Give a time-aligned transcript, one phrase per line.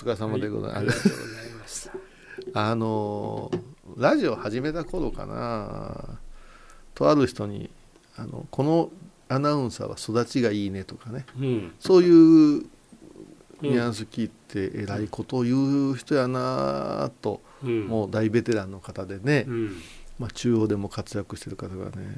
[0.00, 1.90] 疲れ様でございます、ありがとうございまし
[2.54, 3.50] たあの
[3.98, 6.18] ラジオ始めた頃かな。
[6.94, 7.70] とある人に
[8.16, 8.90] あの「この
[9.28, 11.26] アナウンサーは育ちがいいね」とかね。
[11.38, 11.72] うん。
[11.78, 12.64] そういう
[13.60, 17.86] ニュアンス聞いてえらいことを言う人やなと、うん。
[17.88, 19.76] もう大ベテランの方でね、うん。
[20.18, 22.16] まあ、中央でも活躍してる方がね。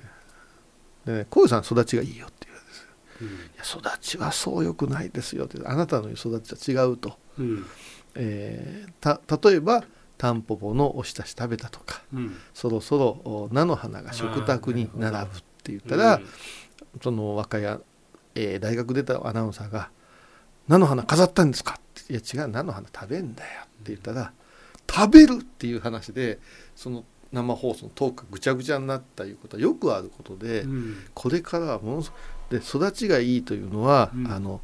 [1.05, 2.87] でね「小遊さん育ちがいいよ」って言うんですよ。
[3.23, 3.29] うん。
[3.29, 7.67] いや育ちはそうよくないですよってあなたの育ちは違うと、うん。
[8.15, 9.85] えーた例えば
[10.19, 12.37] タンポポのおひたし食べたとかうん。
[12.55, 16.21] そろそろお菜の花が食卓に並ぶって言ったら、
[17.03, 17.63] その若い、
[18.35, 19.91] えー大学出たアナウンサーが
[20.69, 24.33] 「菜の花飾ったんですか?」って「いや違う菜の花食べんだよ」って言ったら
[24.91, 26.39] 「食べる」っていう話で
[26.77, 30.97] その生放送のトークがぐちゃぐちゃになったいうことはよくあることで、うん。
[31.15, 32.13] これからはものす
[32.51, 34.31] で育ちがいいというのは、うん。
[34.31, 34.61] あの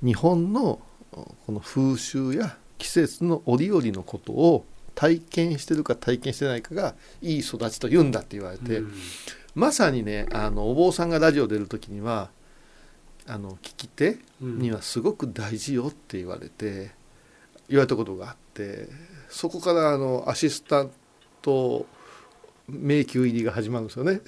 [0.00, 0.80] 日本の
[1.12, 8.92] この風習や季節の折々のことを体験してるか体験してないかがいい育ちと言うんだって言われて、うん
[9.54, 12.30] まさにねあのお坊さんがラジオ出る時には
[13.26, 16.92] あの聞き手うんにはすごく大事よって言われて
[17.68, 18.88] 言われたことがあって
[19.28, 20.90] そこからあのアシスタン
[21.42, 21.86] ト
[22.66, 24.20] 迷宮入りが始まるんですよね。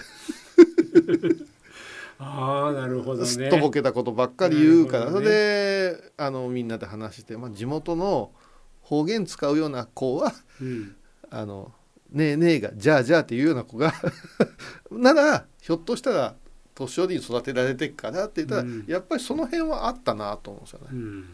[2.18, 3.28] ああなるほどね。
[3.28, 5.20] すっとぼけたことばっかり言うから、ね。
[5.20, 8.32] れであのみんなで話して、まあ、地元の
[8.82, 10.96] 方言使うような子はうん
[11.30, 11.72] 「あの
[12.10, 13.92] ねえねえがじゃあじゃあ」っていうような子が
[14.90, 16.34] ならひょっとしたら
[16.74, 18.84] 年寄りに育てられてっからって言ったら、うん。
[18.86, 20.86] やっぱりその辺はあったなと思うんですよね。
[20.90, 21.24] うん。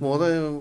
[0.00, 0.20] もう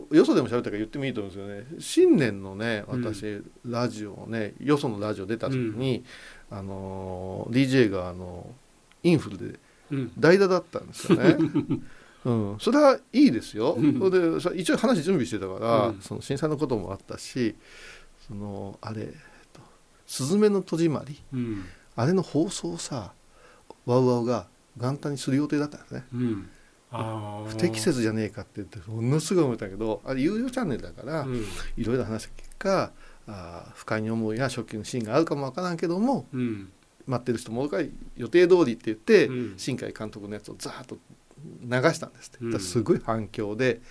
[0.09, 1.79] 私よそでも喋ったから言ってもいいと思うんですよね。
[1.79, 6.03] 新年のね私、ラジオをねよそのラジオ出た時に、
[6.49, 8.47] あの DJ があの
[9.07, 9.59] インフルで
[9.91, 10.11] うん。
[10.19, 11.37] 代打だったんですよね。
[12.25, 13.73] うん、それはいいですよ。
[13.73, 13.99] うん。
[13.99, 16.01] それで一応話準備してたから、うん。
[16.01, 17.55] その震災のこともあったし
[18.27, 19.09] そのあれ、えっ
[19.53, 19.61] と
[20.05, 21.63] 「すずめの戸締まりうん」
[21.95, 23.13] あれの放送をさ
[23.85, 26.05] ワウワウが元旦にする予定だったんですね。
[26.13, 26.49] うん。
[27.47, 31.45] 不適切じゃねえかって言ってものすごい思ったけどあれ有料チャンネルだから、うん。
[31.77, 32.91] いろいろ話した結果
[33.27, 36.71] あー不快に思いやショッキングシーンがあるかもわからんけどもうん
[37.07, 37.69] 待ってる人も
[38.15, 39.53] 予定通りって言って、うん。
[39.57, 40.97] 新海監督のやつをザーッと
[41.41, 42.51] 流したんですって、うん。
[42.51, 43.81] だからすごい反響で、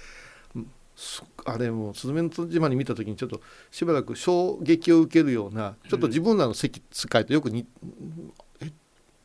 [1.44, 6.70] あれも「すずめの戸締まり」見た時にちょっとしばらく衝撃を受けるようなちょっと自分らの世
[7.08, 7.66] 界とよくに、
[8.60, 8.72] え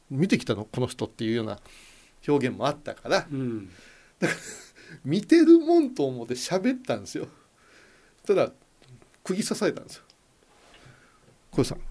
[0.09, 1.59] 見てきたのこの人っていうような
[2.27, 3.69] 表現もあったからうん。
[5.05, 7.27] 見てるもんと思って喋ったんですよ。
[8.25, 8.51] たら
[9.23, 10.03] 釘刺されたんですよ
[11.51, 11.81] 「小さん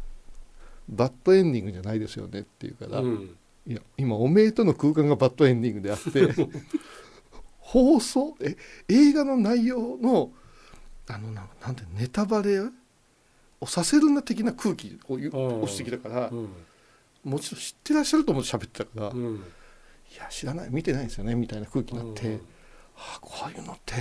[0.91, 3.37] バッドエンディングじゃないですよね」って言うから、うん。
[3.67, 6.29] いや今おめえとの空間がバッドエンディングであって
[7.59, 8.37] 放送？
[8.41, 8.57] え
[8.89, 10.33] 映画の内容の
[11.07, 12.61] あのななんてネタバレ
[13.61, 15.15] をさせるな的な空気を
[15.63, 16.49] 押してきたからうん。
[17.23, 19.45] もちろん知ってらっしゃると思って喋ってたから、いうん。
[20.19, 22.41] や知らない見てないんですよねみたいな空気になって、うん。
[22.97, 23.95] あこういうのって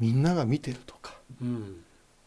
[0.00, 1.84] みんなが見てるとかうん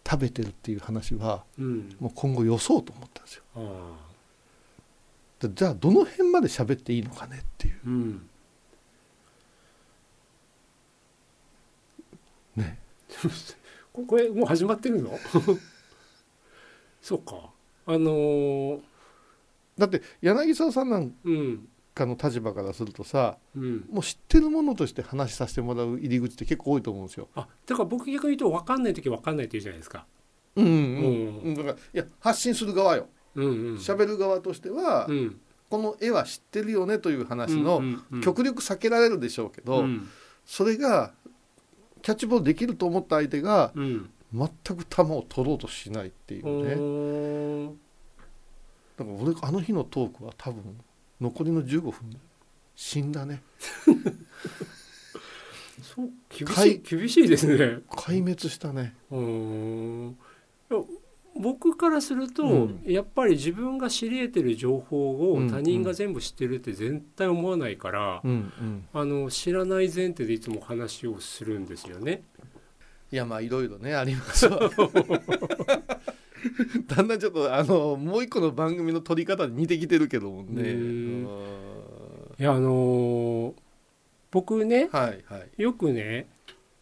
[0.07, 1.95] 食べてるっていう話はうん。
[1.99, 3.43] もう今後予想と思ったんですよ。
[5.53, 7.79] じゃあどの辺まで喋っていいのかねっていう。
[7.85, 8.29] うん。
[12.55, 12.79] ね。
[13.91, 15.17] ここれもう始まってるの？
[17.01, 17.51] そうか。
[17.85, 18.81] あのー。
[19.77, 21.13] だって柳沢さんなん
[21.95, 23.85] うんかの立場からするとさうん。
[23.91, 27.29] もう知ってるものとして話させてもらう入り口って結構多いと思うんですよ。
[27.35, 30.05] あだから僕逆に言うと分かんない時は分かんないって言うじゃないですか。
[30.55, 30.71] うんうん。
[30.71, 31.39] うん。
[31.43, 33.07] うん、だからいや発信する側よ。
[33.35, 33.75] うんうん。
[33.75, 35.39] 喋、る側としては、うん。
[35.69, 38.21] この絵は知ってるよねという話の、うんうんうん。
[38.21, 40.07] 極力避けられるでしょうけど、うん。
[40.45, 41.13] それが
[42.01, 44.09] キャッチボールできると思った相手がうん。
[44.33, 47.75] 全く球を取ろうとしないっていうね。
[48.97, 50.75] だから俺あの日のトークは多分
[51.23, 51.93] 残りの15分。
[52.75, 53.41] 死んだね。
[55.81, 57.79] そう厳しい厳しいですね。
[57.89, 58.93] 壊滅したね。
[59.09, 60.09] うーん。
[60.09, 60.81] いや
[61.35, 62.81] 僕からすると、うん。
[62.85, 65.49] やっぱり自分が知り得てる情報をうん。
[65.49, 72.23] 他人が全部知ってるって絶対思わないから、うんうん、あの知らない前提でいつも話をするんですよね。
[73.11, 74.59] いやまあいろいろねありますわ
[76.87, 80.71] だんだんちょっとあのもう一個の番組の撮り方に似てきてるけどもね。
[80.71, 80.83] うんう
[81.23, 81.27] ん。
[82.39, 83.53] いやあのー
[84.31, 85.61] 僕ねはいはい。
[85.61, 86.27] よくね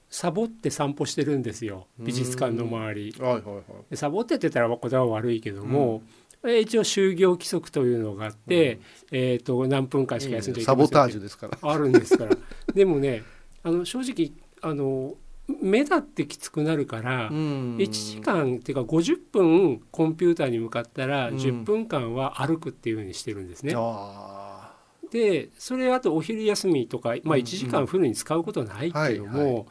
[0.10, 1.88] サボって散歩してるんですよ。
[2.00, 3.16] 美術館の周り。
[3.20, 3.64] はいはいはい。
[3.90, 6.02] でサボってって言ったら言葉は悪いけども、
[6.44, 8.80] えー一応就業規則というのがあって、
[9.12, 11.58] えー、と何分間しか休んじゃいけませんってサボタージュですから。
[11.62, 12.38] あるんですから。
[12.74, 13.24] でもね
[13.64, 14.32] あの正直
[14.62, 15.16] あの
[15.62, 23.74] 目だってきつくなるから、うん1時間っていうか50分コンピューターに向かったらうん10分間は歩くっていうふうにしてるんですね。
[23.76, 24.74] あ
[25.12, 29.68] でそれあとお昼休みとか、まあ、うん1時間フルに使うことはないけども、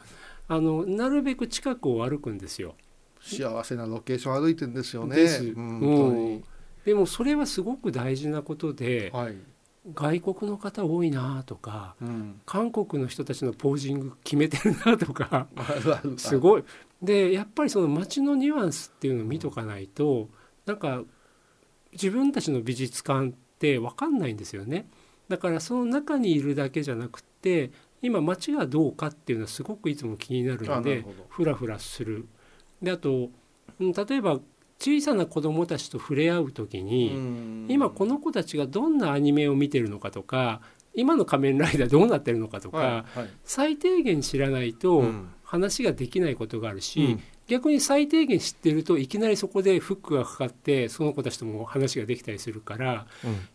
[0.86, 2.74] なるべく近くを歩くんですよ。
[3.22, 5.16] ー幸せなロケーション歩いてんですよね。
[5.16, 6.44] ですうん
[6.84, 9.36] でもそれはすごく大事なことではい。
[9.94, 12.40] 外国の方多いなとかうん。
[12.44, 15.46] 韓国の人たちのポージング決めてるなとか
[16.16, 16.64] すごい。
[17.02, 20.28] でやっぱりその街のニュアンスっていうのを見とかないと
[20.66, 21.02] なんか
[21.92, 24.86] 自分たちの美術館って分かんないんですよね。
[25.28, 27.70] だからその中にいるだけじゃなくて
[28.02, 31.26] 今街がどうかっていうのはすごくいつも気になるのであなるほど。
[31.28, 32.28] フラフラする。
[32.82, 33.30] であと
[33.78, 34.40] うん例えば
[34.80, 37.66] 小さな子どもたちと触れ合う時に、うん。
[37.68, 40.62] 今この子たちがどんなアニメを見てるのかとか
[40.94, 43.30] 今の仮面ライダーどうなってるのかとか、はいはい。
[43.44, 45.28] 最低限知らないとうん。
[45.44, 47.20] 話ができないことがあるし、うん。
[47.48, 53.06] 逆に最低限知ってるといきなりそこでフックがかかってその子たちとも話ができたりするから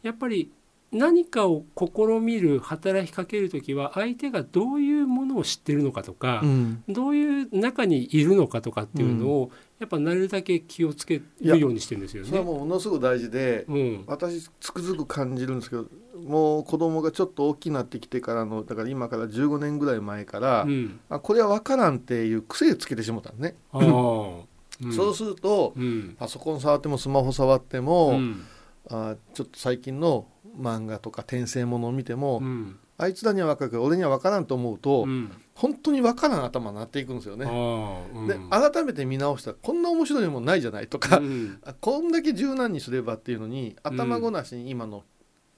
[0.04, 0.52] やっぱり
[0.92, 6.84] 何かを試みる働きかける時は相手がどういうものを知ってるのかとか、うん。
[6.88, 12.52] どういう中にいるのかとかっていうのを、やっぱなるだけ気をつけるようにしてるんですよそれはね。
[12.52, 14.04] もうものすごく大事で、うん。
[14.08, 15.86] 私つくづく感じるんですけど
[16.24, 21.00] もう子供がちょっと大きくなってきてからのだから今から15年ぐらい前から、うん。
[21.10, 24.44] あこれは分からんっていう癖つけてしまったのね、あー
[24.84, 24.94] うん。
[24.94, 26.16] そうするとうん。
[26.18, 28.46] パソコン触ってもスマホ触っても、うん。
[28.90, 30.28] あちょっと最近の
[30.58, 35.32] 漫画とか転生ものを見ても、うんあいつらには分かるけど俺には分からんと思うと、うん。
[35.54, 37.46] 本当に分からん頭になっていくんですよあね。
[37.46, 38.28] ーうん。
[38.28, 41.60] で改めて見直したらこんな面白いもんないじゃないとか、うん。
[41.66, 45.04] あこんだけ柔軟にすればっていうのに頭ごなしに今の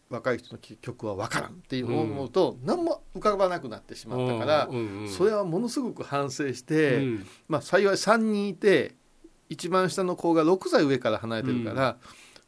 [0.09, 4.69] 若い人の曲は分からんっていう思うと、何も浮かばなくなってしまったから、
[5.09, 7.27] それはものすごく反省して、うん。
[7.47, 8.95] まあ幸い3人いて
[9.49, 11.97] 一番下の子が6歳上から離れてるから、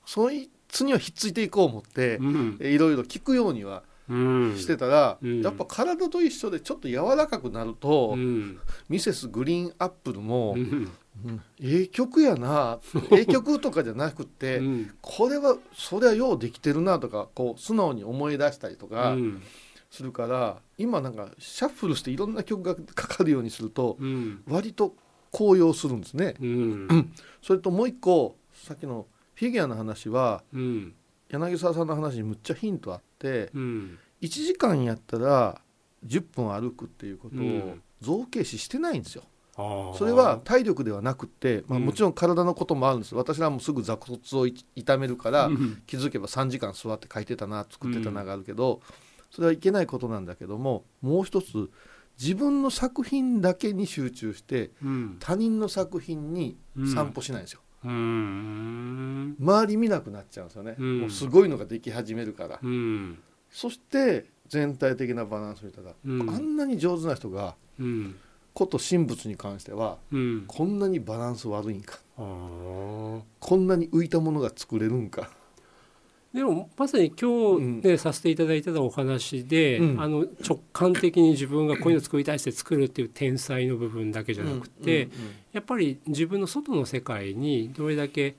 [0.05, 2.57] そいつにはひっついていこう思って、うん。
[2.61, 3.88] いろいろ聞くようにはうん
[4.57, 5.41] してたら、うん。
[5.41, 8.59] やっぱ体と一緒でちょっと柔らかくなると、うん。
[8.89, 10.91] ミセスグリーンアップルも、うん。
[11.25, 12.79] うんええ曲やな
[13.11, 14.93] ええ曲とかじゃなくて、うん。
[15.01, 19.41] これはそれはようできてるなとかこう素直に思い出したりとかうん。
[19.91, 24.43] するから、今なんかシャッフルしていろんな曲がかかるようにするとうん。
[24.47, 24.95] 割と
[25.31, 26.35] 高揚するんですね。
[26.39, 27.13] うん。
[27.41, 29.05] それともう一個さっきの
[29.35, 30.93] フィギュアの話はうん
[31.29, 33.97] 柳沢さんの話にむっちゃヒントあってうん。
[34.21, 35.61] 1時間やったら
[36.05, 37.81] 10分歩くっていうことをうん。
[38.01, 39.23] 造形視してないんですよ。
[39.97, 41.85] それは体力ではなくて、まあ、うん。
[41.85, 43.15] もちろん体のこともあるんです。
[43.15, 45.81] 私らもすぐ座骨をい痛めるから、うん。
[45.85, 48.81] 気づけば3時間座って書いてたな作ってたながあるけど、
[49.31, 51.69] それはいけないことなんだけどももう一つ
[52.19, 55.17] 自分の作品だけに集中してうん。
[55.19, 56.57] 他人の作品に
[56.93, 60.99] 散歩しないんですよ、うん周り見なくなっちゃうんですよね、うん。
[61.01, 63.19] もうすごいのができ始めるから、うん。
[63.49, 66.29] そして全体的なバランスを見たら、うん。
[66.29, 68.15] あんなに上手な人がうん。
[68.53, 70.43] こと神仏に関してはうん。
[70.47, 71.99] こんなにバランス悪いんか。
[72.17, 73.23] こ
[73.55, 75.29] んなに浮いたものが作れるんか
[76.33, 80.01] でもまさに今日ね、させていただいたお話で、うん。
[80.01, 85.35] あの直感的に自分がこういうの作りたいして作るっていう天才の部分だけじゃなくて、うんうんうん。
[85.53, 88.35] やっぱり自分の外の世界にどれだけ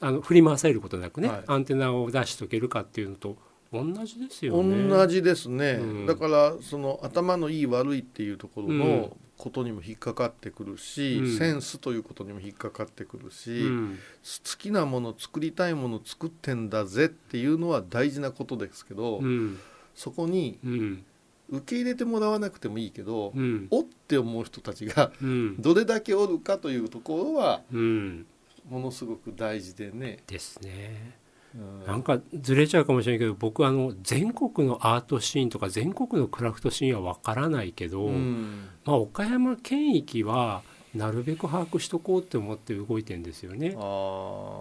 [0.00, 1.42] あの振り回されることなくね、はい。
[1.46, 3.36] アンテナを出しとけるかっていうのと
[3.72, 4.88] 同じですよね。
[4.88, 6.06] 同じですね、うん。
[6.06, 8.78] だからその頭のいい悪いっていうところうん。
[8.80, 11.38] のことにも引っかかってくるし、うん。
[11.38, 13.98] センスということにも引っかかってくるし、うん。
[14.22, 19.58] 好きなもの作りたいもの作ってんだぜっていうのは大事なことですけど、うん。
[19.94, 21.04] そこにうん。
[21.50, 23.68] 受け入れてもらわなくてもいいけど、うん。
[23.70, 25.56] おって思う人たちがうん。
[25.62, 28.26] どれだけおるかというところはうん。
[28.68, 30.18] ものすごく大事でね。
[30.26, 31.16] ですね。
[31.54, 31.86] うん。
[31.86, 38.68] なんかずれちゃうかもしれないけど僕あの全国のアートシーンとか全国のクラフトシーンは分からないけど、うん。
[38.84, 40.62] まあ、岡山県域は
[40.94, 43.76] なるべく把握しとこうって思って動いてんですよね。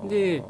[0.09, 0.43] で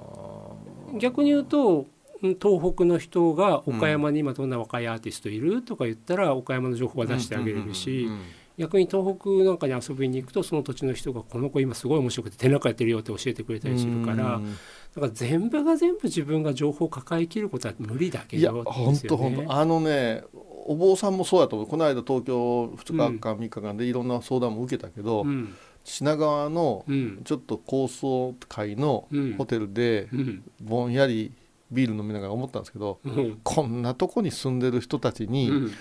[1.00, 1.86] 逆に言うと
[2.22, 8.10] うん東北の人が岡山に今どんな若いアーティストいるとか言ったら岡山の情報は出してあげれるし
[8.58, 14.58] 逆に東北なんかに遊びに行くとその土地の人がこの子今すごい面白くて展覧会やってるよって教えてくれたりするからうん
[14.98, 20.24] だから全部が全部自分が情報を抱えきることは無理だけいやど本当本当あのね
[20.68, 21.68] お坊さんもそうやと思う。
[21.68, 25.56] この間東京2日間3日間でいろんな相談も受けたけど、うん。
[25.86, 27.22] 品川のうん。
[27.24, 29.34] ちょっと高層階のうん。
[29.38, 30.44] ホテルでうん。
[30.62, 31.32] ぼんやり
[31.72, 33.39] ビール飲みながら思ったんですけどうん。
[33.44, 35.72] こんなとこに住んでる人たちに、うん。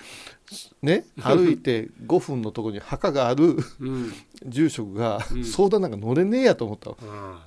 [0.81, 4.13] ね歩いて5分のとこに墓があるうん。
[4.47, 5.43] 住職がうん。
[5.43, 7.46] 相談なんか乗れねえやと思ったの、ああ。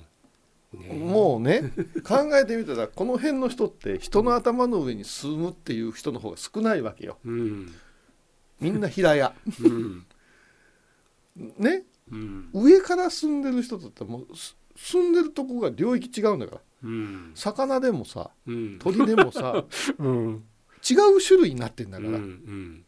[0.73, 1.73] もうね
[2.03, 7.17] 考えてみたらこの辺の人って人の頭の上に住むっていう人の方が少ないわけよ。
[7.25, 7.73] うん。
[8.59, 9.33] みんな平屋。
[9.61, 10.05] うん。
[11.57, 11.83] ね？
[12.11, 12.49] うん。
[12.53, 16.61] 上から住んでる人だったらもうす住んでるとこが領域違うんだから。
[16.83, 17.31] うん。
[17.35, 18.79] 魚でもさうん。
[18.79, 19.65] 鳥でもさ
[19.99, 20.43] うん。
[20.89, 22.85] 違う種類になってんだから、うん。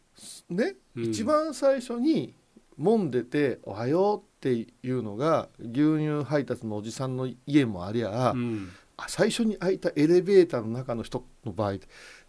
[0.48, 1.04] ね、うん。
[1.04, 2.34] 一番最初に
[2.76, 8.70] 門出て「おはよう」っていうのが牛乳配達のおじさんの家もありゃ、うん。
[8.96, 11.78] あ最初に開いたエレベーターの中の人の場合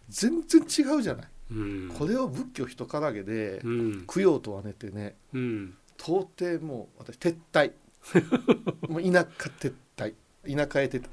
[0.08, 1.92] 全然違うじゃない、うん。
[1.96, 4.04] これを仏教人からげでうん。
[4.06, 5.74] 供養とはねってねうん。
[5.98, 7.72] 到底もう私撤退。
[8.88, 10.14] もう田舎撤退。
[10.44, 11.08] 田舎へ撤退。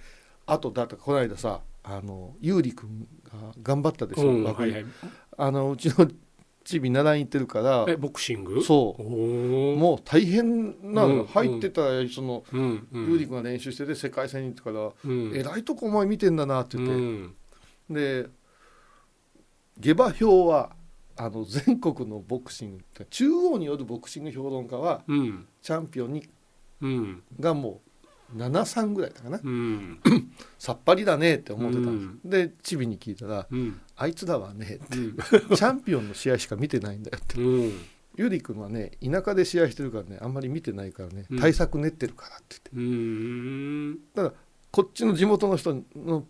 [0.46, 4.86] あとだってこの間さあの優里君が頑張ったでしょ、うん若はいいはい。
[5.38, 6.08] あのうちの
[6.64, 8.64] チビ習いに行ってるからえボクシング？
[8.64, 9.04] そう。
[9.04, 11.10] もう大変なの。
[11.10, 11.28] よ、うん。
[11.28, 13.12] 入ってたらそのうんうん。
[13.12, 15.36] 優里君が練習してて世界戦に行ってから、うん。
[15.36, 17.36] えらいとこお前見てんだなって言って、うん。
[17.90, 18.28] で
[19.80, 20.76] 下馬評は
[21.16, 25.48] あの全国のボクシング中央によるボクシング評論家はうん。
[25.62, 26.24] チャンピオンに
[26.82, 27.24] うん。
[27.40, 27.83] がもう
[28.36, 29.40] 73ぐらいだかな。
[29.44, 30.00] うん。
[30.60, 35.18] さっぱりだねって思ってたうんんです、でチビに聞いたらうん「あいつらはねうん。
[35.56, 37.42] チャンピオンの試合しか見てないんだよ」って。
[37.42, 37.74] うん。
[38.16, 41.40] ゆり君はね田舎で試合してるからねあんまり見てないからねうん。
[41.40, 42.70] 対策練ってるからって言って。
[42.76, 44.34] うん
[44.72, 46.26] こっちの地元の人の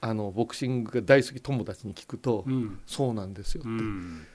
[0.00, 2.80] あのボクシングが大好き友達に聞くと、うん。
[2.86, 4.26] そうなんですようって、ん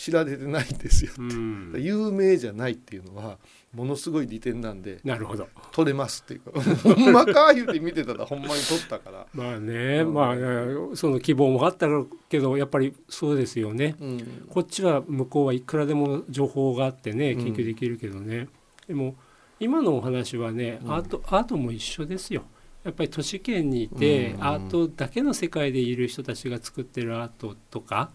[0.00, 1.74] 知られてないんですよ、うん。
[1.76, 3.36] 有名じゃないっていうのは
[3.74, 5.46] ものすごい利点なんでなるほど。
[5.72, 6.58] 取れますっていうか
[6.94, 10.14] ほんまか言うて見てたらほんまに取ったから、 まあねうん。
[10.14, 11.86] まあその希望もあった
[12.30, 13.94] けどやっぱりそうですよね。
[14.00, 14.46] うん。
[14.48, 17.44] こっちは向こうはいくらでも情報があってねうん。
[17.44, 18.48] 研究できるけどね、
[18.88, 19.16] でも
[19.58, 20.92] 今のお話はね、うん。
[20.94, 22.44] アートアートも一緒ですよ
[22.84, 24.44] やっぱり都市圏にいて、うん。
[24.44, 28.10] アートだけの世界でいる人たちが作ってるアートとか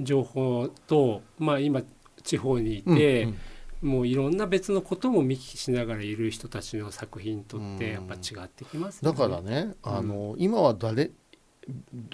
[0.00, 1.82] 情報とまあ今
[2.22, 3.38] 地方にいうんて、うん。
[3.80, 7.92] もういろんな別のことも見聞きしながらいる人たちの作品とってうん。
[7.92, 9.66] やっぱ違ってきますだからね。
[9.66, 11.10] ね、あの今は誰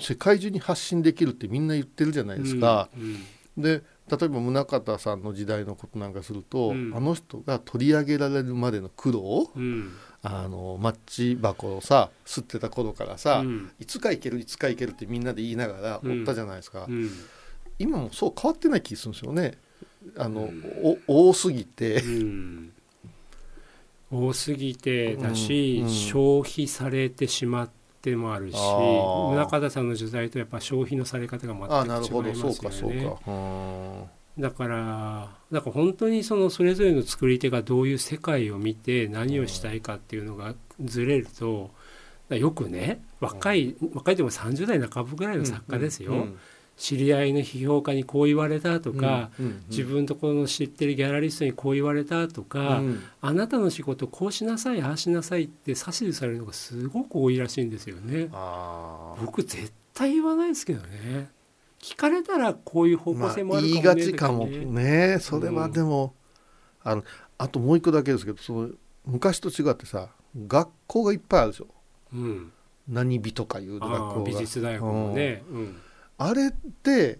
[0.00, 3.00] 世界中に発信できるってみんな言ってるじゃないですか、う
[3.60, 3.62] ん。
[3.62, 6.92] で例えば宗像さんの時代のことなんかすると、うん。
[6.94, 9.92] あの人が取り上げられるまでの苦労うん
[10.26, 13.70] あのマッチ箱をさ吸ってた頃からさ、うん。
[13.78, 16.20] いつか行けるいつか行けるってみんなで言いながらうん。
[16.20, 17.10] おったじゃないですか、うん。
[17.78, 19.58] 今もそう変わってない気がするんですよね。
[20.16, 20.98] あの、うん。
[21.06, 22.72] お多すぎて、うん。
[24.10, 33.04] 多すぎてだし、消費されてしまってもあるし宗像さんの時代とやっぱ消費のされ方がああなるほど全く違いますよね。
[33.04, 33.20] かそうか。
[33.26, 34.04] うん
[34.38, 41.70] だからだから本当にそのそれぞれの作り手がどういう世界を見て何をしたいかっていうのがずれると
[42.30, 46.38] よくね若い若いでも30代半ばぐらいの作家ですよ、うん
[46.76, 53.02] 知り合いの批評家にこう言われたとか、うんうん自分とこの知ってるギャラリストにこう言われたとか、うん。
[53.20, 58.28] あなたの仕事こうしなさいああしなさいって指図されるのがすごく多いらしいんですよね。
[58.32, 61.28] あ僕絶対言わないですけどね。
[61.84, 66.14] 聞かれたらこういう方向性もある言いかもねがちかもとねねそれはでも、
[66.82, 67.04] あの
[67.36, 68.70] あともう一個だけですけどその
[69.04, 70.08] 昔と違ってさ
[70.46, 71.66] 学校がいっぱいあるでしょ。
[72.14, 72.52] うん、
[72.88, 75.42] 何美とかいう学ああ美校が術大学もね。
[75.50, 75.76] うん。
[76.16, 76.50] あれっ
[76.82, 77.18] て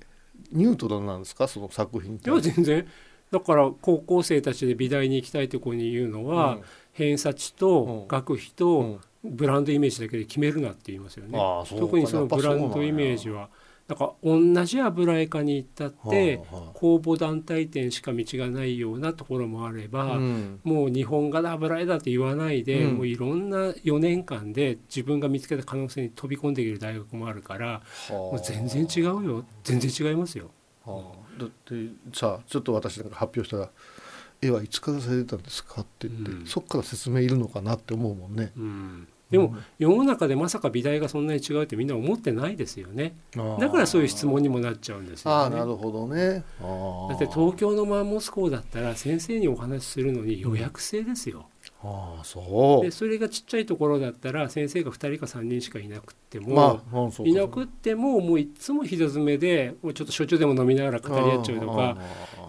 [0.50, 1.47] ニュートラルなんですか？
[1.47, 2.30] その作品って。
[2.30, 2.87] いや全然。
[3.30, 6.59] だから高校生たちで美大に行きたいところに言うのは、
[6.92, 9.00] 偏差値と学費うんとうん。
[9.26, 11.38] ブランドイメージだけで決めるなって言いますよね。
[11.38, 11.87] ああそうか。
[11.87, 13.49] 特にそのブランドイメージは
[13.87, 16.41] だから同じ油絵家に行ったって
[16.73, 20.61] 公募団体店しか道がないようなところもあれあば、うん。
[20.64, 22.95] もう日本画だ油絵だって言わないで、うん。
[22.95, 29.45] もういろんな4年間で自分が見つけた可能性に飛び込んでいける大学もあるからもう全然違うよ。
[29.64, 30.50] 全然違いますよ。
[30.87, 31.41] はあ。
[31.41, 31.75] だって
[32.12, 33.71] さちょっと私なんか発表したら
[34.41, 36.47] 「絵はいつからされてたんですか?」って言って、うん。
[36.47, 38.53] そっから説明いるのかなって思うもんね。
[38.57, 43.16] うん、でも世の中でまさか美大がそんなに違うってみんな思ってないですよね
[43.59, 45.57] だからそういう質問にもなっちゃうんですあよね。
[45.57, 46.45] あなるほどね。
[46.62, 51.47] ああだって東京のマンモス校だったら先生にお話しするのに予約制ですよ。
[51.83, 61.97] ああそうでそれがちっちゃいところだったら先生が2人か3人しかいなくっても、まあうんそうかいなくってももういつも人詰めでもうちょっと焼酎でも飲みながら語り合っちゃうとかや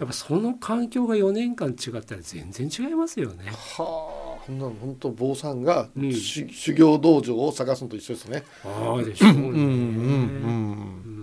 [0.03, 3.45] っぱその環境が4年間違ったら全然違いますよね。
[3.77, 8.43] はこんなの本当坊さんが、うんし修行道場を探すのと一緒ですね。
[8.63, 9.39] ああでしょうね。
[9.39, 9.63] うんうんうんう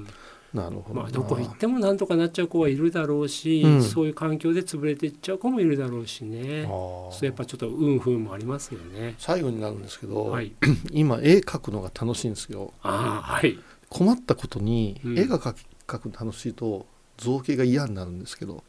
[0.01, 0.07] ん
[0.53, 1.03] なるほどな。
[1.03, 9.15] まあ、どこ行ってもなんとかなっちゃう子はいるだろうし、うんそういう環境で潰れていっちゃう子もいるだろうしねそうやっぱちょっと運不運もありますよね。
[9.19, 10.53] 最後になるんですけど、はい、
[10.91, 12.73] 今絵描くのが楽しいんですよ。
[12.83, 15.55] ああはい困ったことにうん絵が描
[15.87, 16.87] くの楽しいと
[17.17, 18.63] 造形が嫌になるんですけど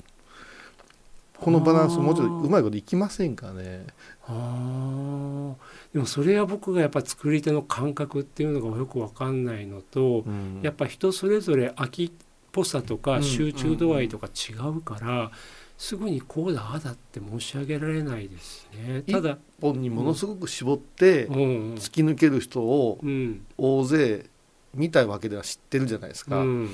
[1.40, 3.86] このバランスもうちょっとうまいこといきませんかね。
[4.28, 5.94] あー。
[5.94, 10.62] でもそれは僕がやっぱ作り手の感覚っていうのがよくわかんないのと、うん。
[10.64, 12.12] やっぱ人それぞれ飽きっ
[12.52, 15.32] ぽさとうんか集中度合いとか違うから、
[15.78, 19.02] すぐにこうだああだって申し上げられないですね。
[19.12, 21.36] ただ、本にものすごく絞ってうん。
[21.36, 21.42] う
[21.74, 23.46] ん突き抜ける人をうん。
[23.58, 24.26] 大勢
[24.74, 26.70] 見たわけでは知ってるじゃないですか、うん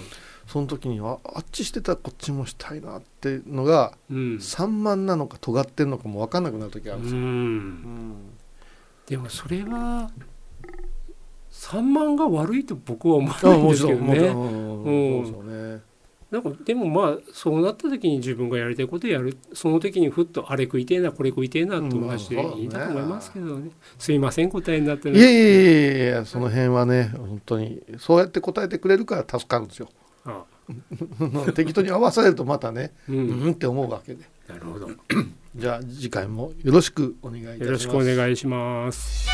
[0.49, 4.39] その時にはあっちしてたらこっちもしたいなっていうのがうん。
[4.39, 7.25] 散漫なのか尖ってんのかも分かんなくなる時あるんですよ、うん。
[7.25, 8.15] うん。
[9.05, 10.09] でもそれは
[11.51, 15.81] 散漫が悪いと僕は思わあないんもですけどね。
[16.31, 23.71] なんかでもまあそうなった時に自分がやりたいことやるその時にふっとあれ食いてえなこれ食いてえなと同じでいいんだと思いますけどね。
[23.97, 29.89] すいません答えになってないいやいやいやいやその辺はね本当にそうやって答えてくれるから助かるんですよ
[30.29, 34.89] あ 適当に合わされるとまたねう、うんんって思うわけでなるほど。
[35.55, 39.27] じゃあ次回もよろしくお願いいたしますよろしくお願いします。